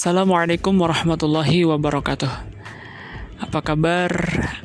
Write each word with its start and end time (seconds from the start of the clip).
Assalamualaikum 0.00 0.80
warahmatullahi 0.80 1.68
wabarakatuh. 1.68 2.32
Apa 3.36 3.60
kabar 3.60 4.08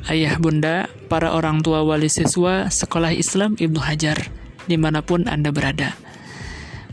ayah 0.08 0.40
bunda, 0.40 0.88
para 1.12 1.36
orang 1.36 1.60
tua 1.60 1.84
wali 1.84 2.08
siswa 2.08 2.72
Sekolah 2.72 3.12
Islam 3.12 3.52
Ibnu 3.60 3.76
Hajar, 3.76 4.32
di 4.64 4.80
mana 4.80 5.04
pun 5.04 5.28
Anda 5.28 5.52
berada. 5.52 5.92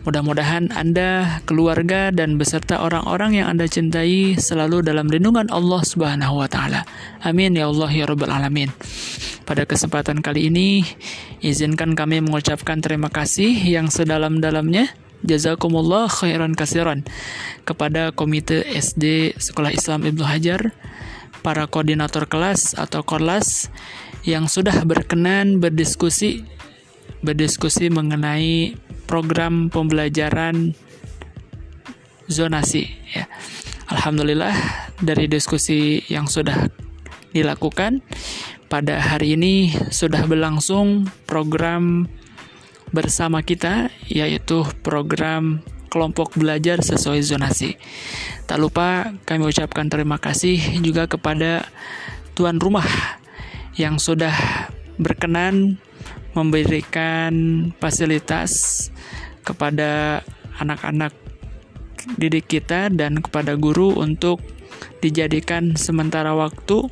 Mudah-mudahan 0.03 0.75
Anda, 0.75 1.39
keluarga, 1.47 2.11
dan 2.11 2.35
beserta 2.35 2.83
orang-orang 2.83 3.39
yang 3.39 3.47
Anda 3.47 3.63
cintai 3.63 4.35
selalu 4.35 4.83
dalam 4.83 5.07
lindungan 5.07 5.47
Allah 5.47 5.79
Subhanahu 5.79 6.43
wa 6.43 6.51
Ta'ala. 6.51 6.83
Amin 7.23 7.55
ya 7.55 7.71
Allah 7.71 7.87
ya 7.95 8.03
Rabbal 8.03 8.27
'Alamin. 8.27 8.75
Pada 9.47 9.63
kesempatan 9.63 10.19
kali 10.19 10.51
ini, 10.51 10.83
izinkan 11.39 11.95
kami 11.95 12.19
mengucapkan 12.19 12.83
terima 12.83 13.07
kasih 13.07 13.55
yang 13.55 13.87
sedalam-dalamnya 13.87 14.91
jazakumullah 15.23 16.11
khairan 16.11 16.53
kasiran 16.53 17.07
kepada 17.63 18.11
Komite 18.11 18.63
SD 18.67 19.35
Sekolah 19.39 19.71
Islam 19.71 20.03
Ibnu 20.03 20.23
Hajar, 20.23 20.75
para 21.43 21.67
koordinator 21.67 22.27
kelas 22.27 22.75
atau 22.79 23.03
korlas 23.03 23.67
yang 24.23 24.47
sudah 24.47 24.87
berkenan 24.87 25.59
berdiskusi 25.59 26.47
berdiskusi 27.19 27.91
mengenai 27.91 28.79
program 29.07 29.67
pembelajaran 29.67 30.75
zonasi 32.31 32.87
ya. 33.11 33.27
Alhamdulillah 33.91 34.55
dari 35.03 35.27
diskusi 35.27 36.03
yang 36.07 36.27
sudah 36.27 36.71
dilakukan 37.35 37.99
pada 38.71 38.97
hari 38.97 39.35
ini 39.35 39.75
sudah 39.91 40.23
berlangsung 40.25 41.05
program 41.27 42.07
bersama 42.93 43.41
kita 43.41 43.89
yaitu 44.07 44.63
program 44.85 45.65
kelompok 45.89 46.33
belajar 46.37 46.81
sesuai 46.81 47.21
zonasi. 47.25 47.77
Tak 48.45 48.57
lupa 48.61 49.13
kami 49.25 49.49
ucapkan 49.49 49.89
terima 49.89 50.21
kasih 50.21 50.57
juga 50.85 51.09
kepada 51.09 51.65
tuan 52.37 52.57
rumah 52.57 52.85
yang 53.77 53.97
sudah 53.97 54.33
berkenan 54.97 55.81
memberikan 56.37 57.33
fasilitas 57.77 58.89
kepada 59.45 60.21
anak-anak 60.57 61.13
didik 62.17 62.49
kita 62.49 62.89
dan 62.89 63.21
kepada 63.21 63.57
guru 63.57 63.93
untuk 63.97 64.41
dijadikan 64.99 65.77
sementara 65.77 66.33
waktu 66.33 66.89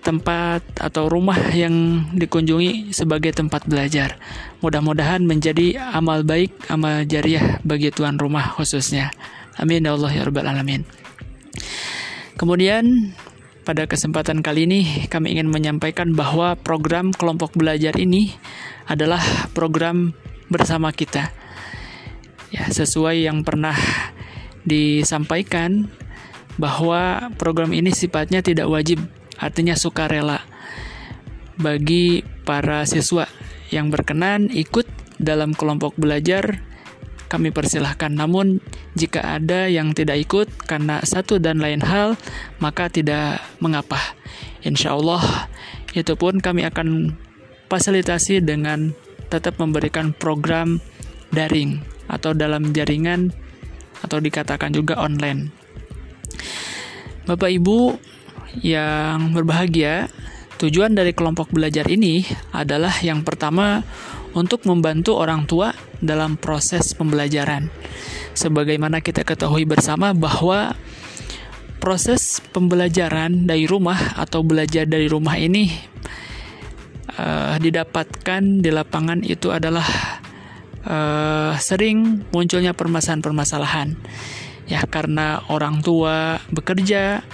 tempat 0.00 0.64
atau 0.80 1.12
rumah 1.12 1.36
yang 1.52 2.06
dikunjungi 2.16 2.92
sebagai 2.96 3.36
tempat 3.36 3.68
belajar. 3.68 4.16
Mudah-mudahan 4.64 5.24
menjadi 5.24 5.76
amal 5.92 6.24
baik, 6.24 6.72
amal 6.72 7.04
jariah 7.04 7.60
bagi 7.62 7.92
tuan 7.92 8.16
rumah 8.16 8.56
khususnya. 8.56 9.12
Amin 9.60 9.84
ya 9.84 9.92
Allah 9.92 10.12
ya 10.12 10.24
Rabbal 10.24 10.48
Alamin. 10.48 10.88
Kemudian 12.40 13.12
pada 13.68 13.84
kesempatan 13.84 14.40
kali 14.40 14.64
ini 14.64 14.80
kami 15.12 15.36
ingin 15.36 15.52
menyampaikan 15.52 16.16
bahwa 16.16 16.56
program 16.56 17.12
kelompok 17.12 17.52
belajar 17.52 17.92
ini 18.00 18.32
adalah 18.88 19.20
program 19.52 20.16
bersama 20.48 20.90
kita. 20.90 21.28
Ya, 22.50 22.66
sesuai 22.66 23.30
yang 23.30 23.46
pernah 23.46 23.76
disampaikan 24.64 25.92
bahwa 26.58 27.30
program 27.38 27.70
ini 27.70 27.94
sifatnya 27.94 28.42
tidak 28.42 28.66
wajib, 28.66 28.98
artinya 29.40 29.72
sukarela 29.74 30.44
bagi 31.56 32.22
para 32.44 32.84
siswa 32.84 33.24
yang 33.72 33.88
berkenan 33.88 34.52
ikut 34.52 34.86
dalam 35.20 35.52
kelompok 35.56 35.96
belajar 35.96 36.64
kami 37.30 37.54
persilahkan. 37.54 38.10
Namun 38.10 38.58
jika 38.98 39.38
ada 39.38 39.70
yang 39.70 39.94
tidak 39.94 40.18
ikut 40.26 40.48
karena 40.66 40.98
satu 41.06 41.38
dan 41.38 41.62
lain 41.62 41.80
hal, 41.80 42.18
maka 42.58 42.90
tidak 42.90 43.38
mengapa. 43.62 44.00
Insya 44.66 44.98
Allah 44.98 45.46
itu 45.94 46.18
pun 46.18 46.42
kami 46.42 46.66
akan 46.66 47.14
fasilitasi 47.70 48.42
dengan 48.42 48.90
tetap 49.30 49.62
memberikan 49.62 50.10
program 50.10 50.82
daring 51.30 51.78
atau 52.10 52.34
dalam 52.34 52.74
jaringan 52.74 53.30
atau 54.02 54.18
dikatakan 54.18 54.74
juga 54.74 54.98
online. 54.98 55.54
Bapak 57.30 57.46
Ibu 57.46 57.94
yang 58.58 59.30
berbahagia, 59.30 60.10
tujuan 60.58 60.98
dari 60.98 61.14
kelompok 61.14 61.54
belajar 61.54 61.86
ini 61.86 62.26
adalah 62.50 62.92
yang 63.00 63.22
pertama 63.22 63.86
untuk 64.34 64.66
membantu 64.66 65.18
orang 65.18 65.46
tua 65.46 65.70
dalam 66.02 66.34
proses 66.34 66.90
pembelajaran. 66.98 67.70
Sebagaimana 68.34 68.98
kita 68.98 69.22
ketahui 69.22 69.66
bersama 69.66 70.10
bahwa 70.10 70.74
proses 71.80 72.44
pembelajaran 72.52 73.46
dari 73.48 73.64
rumah 73.64 74.18
atau 74.18 74.44
belajar 74.44 74.84
dari 74.84 75.08
rumah 75.08 75.40
ini 75.40 75.72
uh, 77.16 77.56
didapatkan 77.56 78.42
di 78.60 78.70
lapangan 78.70 79.24
itu 79.24 79.48
adalah 79.48 79.88
uh, 80.84 81.56
sering 81.56 82.28
munculnya 82.30 82.76
permasalahan-permasalahan 82.76 83.96
ya 84.68 84.84
karena 84.86 85.42
orang 85.50 85.82
tua 85.82 86.38
bekerja 86.52 87.24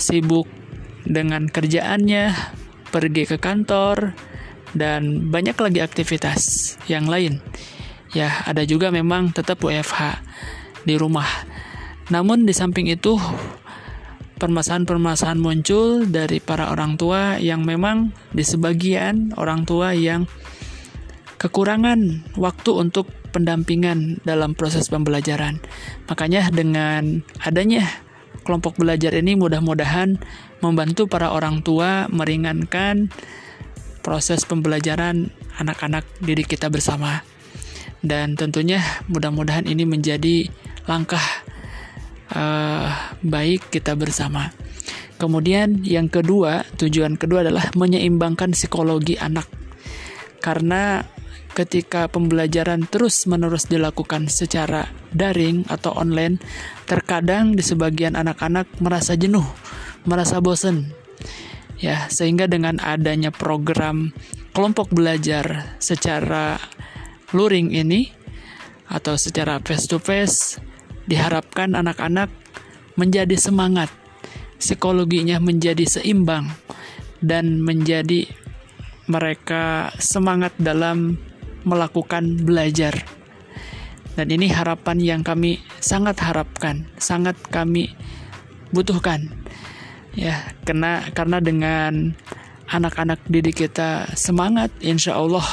sibuk 0.00 0.48
dengan 1.04 1.46
kerjaannya 1.46 2.32
pergi 2.88 3.24
ke 3.28 3.36
kantor 3.36 4.16
dan 4.72 5.28
banyak 5.28 5.54
lagi 5.60 5.80
aktivitas 5.84 6.74
yang 6.88 7.06
lain 7.06 7.44
ya 8.16 8.42
ada 8.48 8.64
juga 8.66 8.88
memang 8.88 9.30
tetap 9.30 9.60
WFH 9.60 10.24
di 10.88 10.96
rumah 10.96 11.28
namun 12.10 12.42
di 12.48 12.56
samping 12.56 12.90
itu 12.90 13.14
permasalahan-permasalahan 14.40 15.38
muncul 15.38 16.08
dari 16.08 16.40
para 16.40 16.72
orang 16.72 16.96
tua 16.96 17.36
yang 17.36 17.62
memang 17.62 18.16
di 18.32 18.40
sebagian 18.40 19.36
orang 19.36 19.68
tua 19.68 19.92
yang 19.92 20.24
kekurangan 21.36 22.24
waktu 22.40 22.70
untuk 22.72 23.12
pendampingan 23.30 24.18
dalam 24.26 24.56
proses 24.58 24.90
pembelajaran. 24.90 25.62
Makanya 26.10 26.50
dengan 26.50 27.22
adanya 27.44 27.86
kelompok 28.42 28.80
belajar 28.80 29.12
ini 29.16 29.36
mudah-mudahan 29.36 30.18
membantu 30.64 31.06
para 31.06 31.32
orang 31.32 31.64
tua 31.64 32.08
meringankan 32.12 33.12
proses 34.00 34.48
pembelajaran 34.48 35.32
anak-anak 35.60 36.08
didik 36.24 36.56
kita 36.56 36.72
bersama. 36.72 37.22
Dan 38.00 38.32
tentunya 38.34 38.80
mudah-mudahan 39.12 39.68
ini 39.68 39.84
menjadi 39.84 40.48
langkah 40.88 41.22
uh, 42.32 42.88
baik 43.20 43.68
kita 43.68 43.92
bersama. 43.92 44.48
Kemudian 45.20 45.84
yang 45.84 46.08
kedua, 46.08 46.64
tujuan 46.80 47.20
kedua 47.20 47.44
adalah 47.44 47.68
menyeimbangkan 47.76 48.56
psikologi 48.56 49.20
anak. 49.20 49.44
Karena 50.40 51.04
ketika 51.54 52.06
pembelajaran 52.06 52.86
terus-menerus 52.86 53.66
dilakukan 53.66 54.30
secara 54.30 54.88
daring 55.10 55.66
atau 55.66 55.94
online, 55.98 56.38
terkadang 56.86 57.58
di 57.58 57.62
sebagian 57.62 58.14
anak-anak 58.14 58.70
merasa 58.78 59.18
jenuh, 59.18 59.44
merasa 60.06 60.38
bosan. 60.38 60.94
Ya, 61.80 62.06
sehingga 62.12 62.44
dengan 62.44 62.76
adanya 62.78 63.32
program 63.32 64.12
kelompok 64.52 64.92
belajar 64.92 65.76
secara 65.80 66.60
luring 67.32 67.72
ini 67.72 68.12
atau 68.90 69.14
secara 69.16 69.62
face 69.62 69.86
to 69.86 69.96
face 70.02 70.58
diharapkan 71.08 71.72
anak-anak 71.72 72.28
menjadi 72.98 73.34
semangat, 73.38 73.88
psikologinya 74.60 75.40
menjadi 75.40 75.88
seimbang, 75.88 76.52
dan 77.24 77.64
menjadi 77.64 78.28
mereka 79.10 79.90
semangat 79.98 80.54
dalam 80.60 81.18
melakukan 81.70 82.42
belajar. 82.42 83.06
Dan 84.18 84.26
ini 84.34 84.50
harapan 84.50 84.98
yang 84.98 85.22
kami 85.22 85.62
sangat 85.78 86.18
harapkan, 86.18 86.90
sangat 86.98 87.38
kami 87.48 87.94
butuhkan. 88.74 89.30
Ya, 90.18 90.50
karena 90.66 91.06
karena 91.14 91.38
dengan 91.38 92.18
anak-anak 92.66 93.22
didik 93.30 93.62
kita 93.62 94.10
semangat, 94.18 94.74
insya 94.82 95.14
Allah 95.14 95.46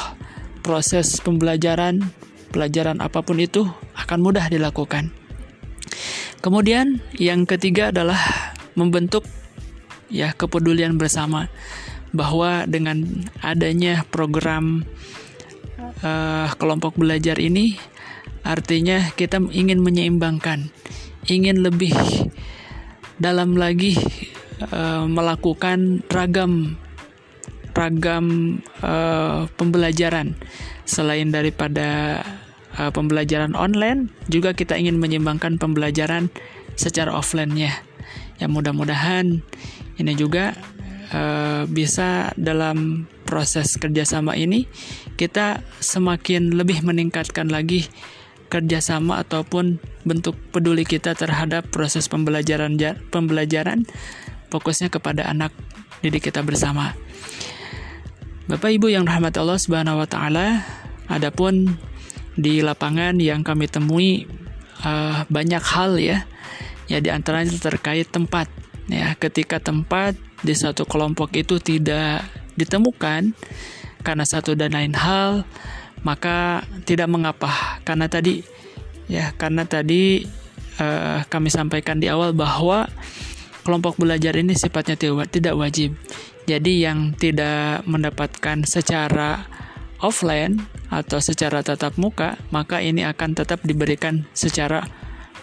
proses 0.66 1.22
pembelajaran, 1.22 2.10
pelajaran 2.50 2.98
apa 2.98 3.22
pun 3.22 3.38
itu 3.38 3.62
akan 3.94 4.18
mudah 4.18 4.50
dilakukan. 4.50 5.14
Kemudian 6.42 7.02
yang 7.14 7.46
ketiga 7.46 7.90
adalah 7.94 8.18
membentuk 8.78 9.26
ya 10.06 10.30
kepedulian 10.34 10.94
bersama 10.94 11.50
bahwa 12.14 12.64
dengan 12.64 13.04
adanya 13.44 14.06
program 14.08 14.86
uh, 15.78 16.48
kelompok 16.58 16.98
belajar 16.98 17.38
ini 17.38 17.78
artinya 18.42 19.12
kita 19.14 19.42
ingin 19.50 19.82
menyeimbangkan, 19.82 20.70
ingin 21.28 21.62
lebih 21.62 21.92
dalam 23.18 23.58
lagi 23.58 23.98
uh, 24.72 25.04
melakukan 25.06 26.06
ragam 26.08 26.78
ragam 27.74 28.58
uh, 28.82 29.46
pembelajaran 29.54 30.34
selain 30.82 31.30
daripada 31.30 32.20
uh, 32.74 32.90
pembelajaran 32.90 33.54
online, 33.54 34.10
juga 34.26 34.50
kita 34.50 34.74
ingin 34.74 34.98
menyeimbangkan 34.98 35.62
pembelajaran 35.62 36.26
secara 36.74 37.14
offline-nya. 37.14 37.70
Ya 38.42 38.46
mudah-mudahan 38.50 39.42
ini 39.98 40.12
juga 40.18 40.58
uh, 41.14 41.70
bisa 41.70 42.34
dalam 42.34 43.06
proses 43.28 43.76
kerjasama 43.76 44.34
ini 44.34 44.66
kita 45.18 45.66
semakin 45.82 46.54
lebih 46.54 46.86
meningkatkan 46.86 47.50
lagi 47.50 47.90
kerjasama 48.48 49.20
ataupun 49.26 49.82
bentuk 50.06 50.38
peduli 50.54 50.86
kita 50.86 51.12
terhadap 51.12 51.68
proses 51.68 52.08
pembelajaran 52.08 52.78
pembelajaran 53.12 53.84
fokusnya 54.48 54.88
kepada 54.88 55.28
anak 55.28 55.52
didik 56.00 56.30
kita 56.30 56.40
bersama. 56.40 56.96
Bapak 58.48 58.72
Ibu 58.72 58.88
yang 58.88 59.04
rahmat 59.04 59.36
Allah 59.36 59.60
Subhanahu 59.60 60.00
wa 60.00 60.08
taala, 60.08 60.64
adapun 61.10 61.76
di 62.32 62.64
lapangan 62.64 63.20
yang 63.20 63.44
kami 63.44 63.68
temui 63.68 64.24
uh, 64.80 65.28
banyak 65.28 65.60
hal 65.60 66.00
ya. 66.00 66.24
Ya 66.88 67.04
di 67.04 67.12
antaranya 67.12 67.52
terkait 67.60 68.08
tempat. 68.08 68.48
Ya, 68.88 69.12
ketika 69.20 69.60
tempat 69.60 70.16
di 70.40 70.56
satu 70.56 70.88
kelompok 70.88 71.36
itu 71.36 71.60
tidak 71.60 72.24
ditemukan 72.56 73.36
karena 74.08 74.24
satu 74.24 74.56
dan 74.56 74.72
lain 74.72 74.96
hal, 74.96 75.44
maka 76.00 76.64
tidak 76.88 77.12
mengapa 77.12 77.52
karena 77.84 78.08
tadi 78.08 78.40
ya 79.04 79.36
karena 79.36 79.68
tadi 79.68 80.24
uh, 80.80 81.28
kami 81.28 81.52
sampaikan 81.52 82.00
di 82.00 82.08
awal 82.08 82.32
bahwa 82.32 82.88
kelompok 83.68 84.00
belajar 84.00 84.32
ini 84.40 84.56
sifatnya 84.56 84.96
tidak 85.28 85.52
wajib. 85.60 85.92
Jadi 86.48 86.88
yang 86.88 87.12
tidak 87.12 87.84
mendapatkan 87.84 88.64
secara 88.64 89.44
offline 90.00 90.64
atau 90.88 91.20
secara 91.20 91.60
tatap 91.60 92.00
muka, 92.00 92.40
maka 92.48 92.80
ini 92.80 93.04
akan 93.04 93.36
tetap 93.36 93.60
diberikan 93.68 94.24
secara 94.32 94.88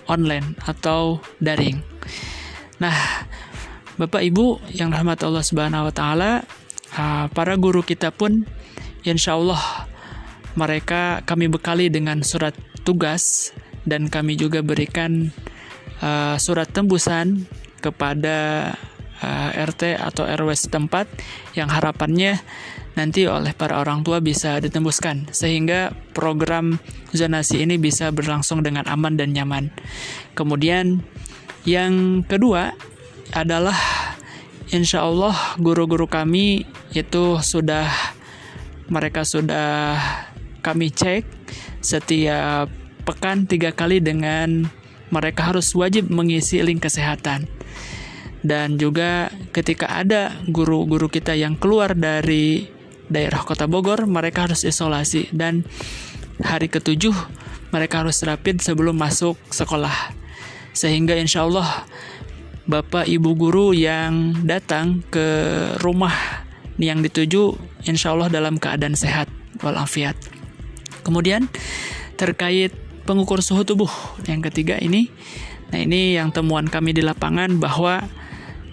online 0.10 0.58
atau 0.66 1.22
daring. 1.38 1.86
Nah, 2.82 2.98
Bapak 4.02 4.26
Ibu 4.26 4.74
yang 4.74 4.90
rahmat 4.90 5.22
Allah 5.22 5.46
Subhanahu 5.46 5.88
wa 5.88 5.94
taala, 5.94 6.42
ah, 6.95 7.25
para 7.31 7.59
guru 7.59 7.83
kita 7.83 8.12
pun 8.12 8.47
insya 9.06 9.38
Allah 9.38 9.88
mereka 10.56 11.21
kami 11.27 11.51
bekali 11.51 11.92
dengan 11.92 12.24
surat 12.24 12.56
tugas 12.88 13.51
dan 13.86 14.07
kami 14.09 14.39
juga 14.39 14.65
berikan 14.65 15.30
uh, 16.01 16.36
surat 16.42 16.65
tembusan 16.71 17.45
kepada 17.83 18.71
uh, 19.21 19.50
eh, 19.53 19.65
RT 19.69 20.01
atau 20.01 20.25
RW 20.25 20.50
setempat 20.57 21.06
yang 21.53 21.69
harapannya 21.69 22.42
nanti 22.95 23.27
oleh 23.27 23.51
para 23.53 23.77
orang 23.77 24.01
tua 24.01 24.24
bisa 24.24 24.57
ditembuskan 24.57 25.30
sehingga 25.30 25.94
program 26.15 26.80
zonasi 27.12 27.62
ini 27.62 27.75
bisa 27.77 28.09
berlangsung 28.09 28.63
dengan 28.63 28.88
aman 28.88 29.19
dan 29.19 29.36
nyaman. 29.36 29.69
Kemudian 30.33 31.03
yang 31.68 32.24
kedua 32.25 32.74
adalah 33.36 33.75
insya 34.71 35.03
Allah 35.06 35.36
guru-guru 35.59 36.07
kami 36.07 36.63
itu 36.95 37.39
sudah 37.44 37.92
mereka 38.88 39.25
sudah 39.25 39.97
kami 40.63 40.89
cek 40.94 41.25
setiap 41.83 42.71
pekan 43.06 43.45
tiga 43.45 43.69
kali 43.69 44.01
dengan 44.01 44.65
mereka 45.13 45.53
harus 45.53 45.69
wajib 45.77 46.09
mengisi 46.09 46.62
link 46.65 46.81
kesehatan. 46.81 47.45
Dan 48.45 48.77
juga 48.77 49.33
ketika 49.53 49.89
ada 49.89 50.38
guru-guru 50.45 51.09
kita 51.09 51.33
yang 51.33 51.57
keluar 51.57 51.97
dari 51.97 52.69
daerah 53.09 53.42
kota 53.42 53.65
Bogor 53.65 54.06
mereka 54.06 54.45
harus 54.50 54.65
isolasi. 54.65 55.30
Dan 55.33 55.65
hari 56.42 56.69
ketujuh 56.69 57.13
mereka 57.74 58.06
harus 58.06 58.21
rapid 58.21 58.62
sebelum 58.62 58.97
masuk 58.97 59.38
sekolah. 59.50 60.13
Sehingga 60.77 61.18
insya 61.18 61.45
Allah 61.45 61.86
bapak 62.69 63.09
ibu 63.09 63.33
guru 63.38 63.74
yang 63.74 64.45
datang 64.45 65.01
ke 65.09 65.25
rumah 65.81 66.44
yang 66.81 67.00
dituju 67.00 67.56
insya 67.88 68.12
Allah 68.12 68.27
dalam 68.27 68.60
keadaan 68.60 68.95
sehat 68.98 69.31
walafiat. 69.63 70.18
Kemudian 71.06 71.48
terkait 72.16 72.74
pengukur 73.06 73.39
suhu 73.45 73.62
tubuh 73.62 73.92
yang 74.25 74.42
ketiga 74.42 74.81
ini 74.81 75.13
nah 75.69 75.81
ini 75.81 76.18
yang 76.18 76.33
temuan 76.33 76.69
kami 76.69 76.94
di 76.94 77.01
lapangan 77.01 77.57
bahwa 77.62 78.06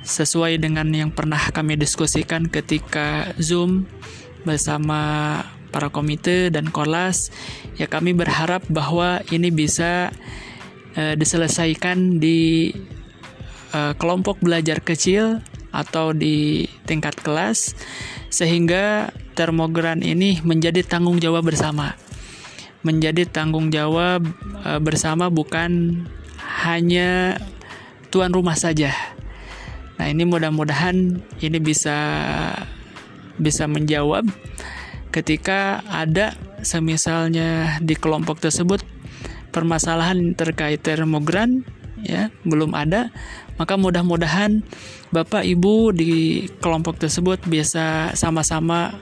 sesuai 0.03 0.59
dengan 0.59 0.89
yang 0.91 1.11
pernah 1.15 1.39
kami 1.53 1.79
diskusikan 1.79 2.49
ketika 2.49 3.33
Zoom 3.39 3.87
bersama 4.43 5.41
para 5.71 5.89
komite 5.89 6.53
dan 6.53 6.69
kolas 6.69 7.33
ya 7.81 7.89
kami 7.89 8.13
berharap 8.13 8.67
bahwa 8.69 9.25
ini 9.33 9.49
bisa 9.49 10.13
uh, 10.99 11.15
diselesaikan 11.17 12.21
di 12.21 12.73
uh, 13.73 13.97
kelompok 13.97 14.43
belajar 14.43 14.85
kecil 14.85 15.41
atau 15.73 16.13
di 16.13 16.69
tingkat 16.85 17.17
kelas 17.25 17.73
sehingga 18.29 19.11
termogram 19.33 20.05
ini 20.05 20.45
menjadi 20.45 20.85
tanggung 20.85 21.19
jawab 21.19 21.49
bersama. 21.49 21.97
Menjadi 22.85 23.25
tanggung 23.25 23.73
jawab 23.73 24.27
uh, 24.63 24.79
bersama 24.79 25.33
bukan 25.33 26.05
hanya 26.63 27.41
tuan 28.13 28.31
rumah 28.31 28.55
saja. 28.55 28.93
Nah, 29.97 30.07
ini 30.11 30.29
mudah-mudahan 30.29 31.23
ini 31.41 31.59
bisa 31.63 31.97
bisa 33.41 33.65
menjawab 33.65 34.29
ketika 35.15 35.81
ada 35.89 36.35
semisalnya 36.61 37.79
di 37.81 37.95
kelompok 37.95 38.43
tersebut 38.43 38.83
permasalahan 39.53 40.33
terkait 40.33 40.81
termogram 40.81 41.63
ya 42.03 42.29
belum 42.43 42.75
ada 42.75 43.15
maka 43.57 43.79
mudah-mudahan 43.79 44.67
Bapak 45.15 45.47
Ibu 45.47 45.95
di 45.95 46.45
kelompok 46.59 46.99
tersebut 46.99 47.45
bisa 47.47 48.11
sama-sama 48.19 48.97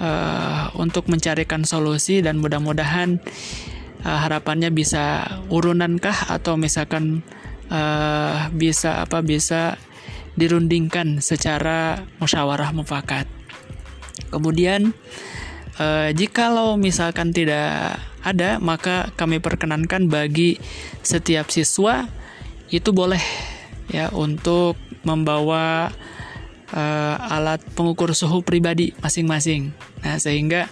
uh, 0.00 0.68
untuk 0.76 1.08
mencarikan 1.08 1.64
solusi 1.64 2.20
dan 2.20 2.38
mudah-mudahan 2.42 3.18
uh, 4.04 4.18
harapannya 4.26 4.68
bisa 4.68 5.24
urunankah 5.48 6.34
atau 6.34 6.58
misalkan 6.60 7.24
uh, 7.72 8.52
bisa 8.52 9.00
apa 9.06 9.22
bisa 9.24 9.80
dirundingkan 10.36 11.24
secara 11.24 12.04
musyawarah 12.20 12.70
mufakat. 12.76 13.24
Kemudian 14.28 14.92
eh, 15.80 16.10
jikalau 16.12 16.76
misalkan 16.76 17.32
tidak 17.32 17.96
ada, 18.20 18.60
maka 18.60 19.10
kami 19.16 19.40
perkenankan 19.40 20.12
bagi 20.12 20.60
setiap 21.00 21.48
siswa 21.48 22.04
itu 22.70 22.90
boleh 22.90 23.20
ya 23.90 24.10
untuk 24.10 24.74
membawa 25.06 25.90
eh, 26.74 27.16
alat 27.30 27.62
pengukur 27.74 28.10
suhu 28.12 28.42
pribadi 28.42 28.90
masing-masing. 28.98 29.70
Nah, 30.02 30.18
sehingga 30.18 30.66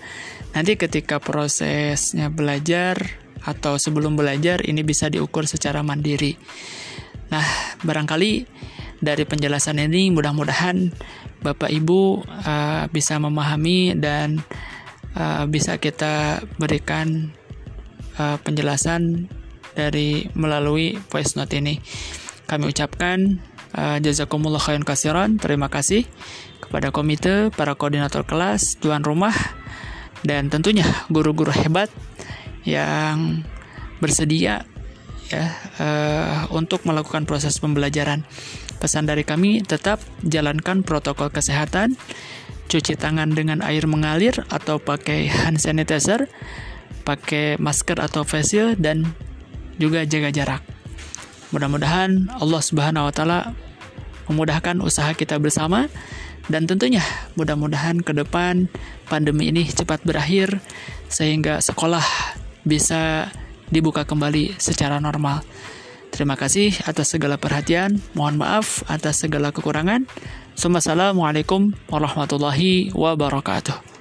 nanti 0.54 0.74
ketika 0.74 1.22
prosesnya 1.22 2.30
belajar 2.30 2.98
atau 3.44 3.76
sebelum 3.76 4.16
belajar 4.16 4.64
ini 4.64 4.80
bisa 4.82 5.12
diukur 5.12 5.44
secara 5.44 5.84
mandiri. 5.84 6.34
Nah, 7.28 7.44
barangkali 7.84 8.32
dari 9.04 9.24
penjelasan 9.28 9.82
ini 9.84 10.08
mudah-mudahan 10.08 10.88
Bapak 11.44 11.68
Ibu 11.68 12.24
uh, 12.24 12.88
bisa 12.88 13.20
memahami 13.20 13.92
dan 14.00 14.40
uh, 15.12 15.44
bisa 15.44 15.76
kita 15.76 16.40
berikan 16.56 17.28
uh, 18.16 18.40
penjelasan 18.40 19.28
dari 19.74 20.30
melalui 20.32 20.96
voice 21.10 21.34
note 21.34 21.54
ini. 21.58 21.78
Kami 22.46 22.70
ucapkan 22.70 23.42
uh, 23.74 23.98
jazakumullah 23.98 24.62
khairan 24.62 24.86
kasiran. 24.86 25.36
Terima 25.36 25.68
kasih 25.68 26.06
kepada 26.62 26.94
komite, 26.94 27.52
para 27.52 27.76
koordinator 27.76 28.24
kelas, 28.24 28.80
tuan 28.80 29.04
rumah, 29.04 29.34
dan 30.24 30.48
tentunya 30.48 30.86
guru-guru 31.12 31.52
hebat 31.52 31.92
yang 32.64 33.44
bersedia 34.00 34.64
ya 35.28 35.46
uh, 35.80 36.48
untuk 36.52 36.84
melakukan 36.88 37.28
proses 37.28 37.56
pembelajaran. 37.60 38.24
Pesan 38.80 39.08
dari 39.08 39.24
kami 39.24 39.64
tetap 39.64 40.00
jalankan 40.20 40.84
protokol 40.84 41.32
kesehatan, 41.32 41.96
cuci 42.68 42.96
tangan 43.00 43.32
dengan 43.32 43.64
air 43.64 43.88
mengalir 43.88 44.44
atau 44.52 44.76
pakai 44.76 45.28
hand 45.28 45.60
sanitizer, 45.60 46.28
pakai 47.08 47.56
masker 47.56 48.00
atau 48.00 48.24
face 48.24 48.56
shield 48.56 48.80
dan 48.80 49.16
juga 49.78 50.06
jaga 50.06 50.30
jarak. 50.30 50.62
Mudah-mudahan 51.54 52.30
Allah 52.34 52.62
Subhanahu 52.62 53.08
wa 53.10 53.12
taala 53.14 53.40
memudahkan 54.26 54.80
usaha 54.80 55.12
kita 55.14 55.38
bersama 55.38 55.86
dan 56.48 56.68
tentunya 56.68 57.04
mudah-mudahan 57.38 58.04
ke 58.04 58.12
depan 58.12 58.68
pandemi 59.08 59.48
ini 59.48 59.64
cepat 59.68 60.04
berakhir 60.04 60.60
sehingga 61.08 61.60
sekolah 61.60 62.04
bisa 62.66 63.32
dibuka 63.70 64.04
kembali 64.04 64.56
secara 64.60 65.00
normal. 65.00 65.44
Terima 66.14 66.38
kasih 66.38 66.70
atas 66.86 67.10
segala 67.10 67.34
perhatian. 67.34 67.98
Mohon 68.14 68.46
maaf 68.46 68.86
atas 68.86 69.26
segala 69.26 69.50
kekurangan. 69.50 70.06
Assalamualaikum 70.54 71.74
warahmatullahi 71.90 72.94
wabarakatuh. 72.94 73.93